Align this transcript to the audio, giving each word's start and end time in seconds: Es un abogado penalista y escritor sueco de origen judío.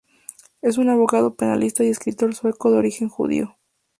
Es 0.63 0.79
un 0.79 0.89
abogado 0.89 1.35
penalista 1.35 1.83
y 1.83 1.89
escritor 1.89 2.33
sueco 2.33 2.71
de 2.71 2.77
origen 2.79 3.07
judío. 3.07 3.57